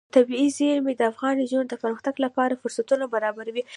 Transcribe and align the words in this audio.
طبیعي 0.15 0.47
زیرمې 0.57 0.93
د 0.95 1.01
افغان 1.11 1.33
نجونو 1.41 1.65
د 1.69 1.75
پرمختګ 1.83 2.15
لپاره 2.25 2.59
فرصتونه 2.61 3.05
برابروي. 3.13 3.63